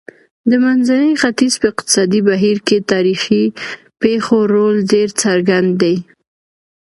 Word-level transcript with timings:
د 0.49 0.51
منځني 0.63 1.11
ختیځ 1.21 1.53
په 1.61 1.65
اقتصادي 1.71 2.21
بهیر 2.29 2.57
کې 2.67 2.77
تاریخي 2.91 3.43
پېښو 4.01 4.37
رول 4.53 4.75
ډېر 4.91 5.09
څرګند 5.21 5.69
دی. 5.81 5.95